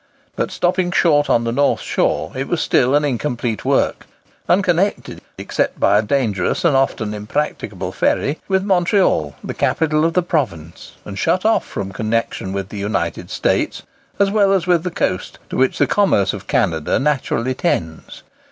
But 0.35 0.49
stopping 0.49 0.89
short 0.89 1.29
on 1.29 1.43
the 1.43 1.51
north 1.51 1.81
shore, 1.81 2.31
it 2.33 2.47
was 2.47 2.59
still 2.59 2.95
an 2.95 3.05
incomplete 3.05 3.63
work; 3.63 4.07
unconnected, 4.49 5.21
except 5.37 5.79
by 5.79 5.99
a 5.99 6.01
dangerous 6.01 6.65
and 6.65 6.75
often 6.75 7.13
impracticable 7.13 7.91
ferry, 7.91 8.39
with 8.47 8.63
Montreal, 8.63 9.35
the 9.43 9.53
capital 9.53 10.03
of 10.03 10.13
the 10.13 10.23
province, 10.23 10.93
and 11.05 11.19
shut 11.19 11.45
off 11.45 11.67
from 11.67 11.91
connection 11.91 12.51
with 12.51 12.69
the 12.69 12.79
United 12.79 13.29
States, 13.29 13.83
as 14.19 14.31
well 14.31 14.53
as 14.53 14.65
with 14.65 14.83
the 14.83 14.89
coast 14.89 15.37
to 15.51 15.55
which 15.57 15.77
the 15.77 15.85
commerce 15.85 16.33
of 16.33 16.47
Canada 16.47 16.97
naturally 16.97 17.53
tends. 17.53 18.23